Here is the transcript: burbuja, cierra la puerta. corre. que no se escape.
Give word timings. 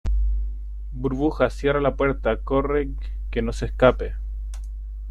burbuja, 0.93 1.51
cierra 1.51 1.79
la 1.79 1.95
puerta. 1.95 2.35
corre. 2.37 2.89
que 3.29 3.43
no 3.43 3.53
se 3.53 3.67
escape. 3.67 4.15